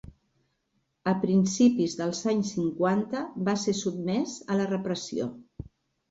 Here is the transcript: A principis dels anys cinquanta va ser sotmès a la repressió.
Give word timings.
A 1.09 1.11
principis 1.25 1.91
dels 1.99 2.21
anys 2.33 2.53
cinquanta 2.55 3.21
va 3.49 3.55
ser 3.65 3.75
sotmès 3.81 4.33
a 4.55 4.57
la 4.63 4.67
repressió. 4.71 5.29